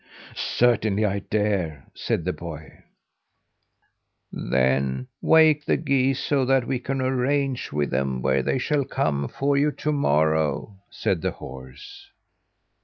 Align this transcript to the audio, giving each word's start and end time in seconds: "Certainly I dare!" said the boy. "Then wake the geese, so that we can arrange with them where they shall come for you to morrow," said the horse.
"Certainly 0.35 1.05
I 1.05 1.19
dare!" 1.19 1.85
said 1.93 2.25
the 2.25 2.33
boy. 2.33 2.79
"Then 4.31 5.05
wake 5.21 5.65
the 5.65 5.77
geese, 5.77 6.19
so 6.19 6.43
that 6.43 6.65
we 6.65 6.79
can 6.79 6.99
arrange 7.01 7.71
with 7.71 7.91
them 7.91 8.23
where 8.23 8.41
they 8.41 8.57
shall 8.57 8.83
come 8.83 9.27
for 9.27 9.55
you 9.57 9.71
to 9.73 9.91
morrow," 9.91 10.79
said 10.89 11.21
the 11.21 11.29
horse. 11.29 12.09